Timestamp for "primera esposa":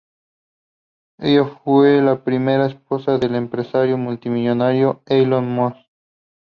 2.23-3.19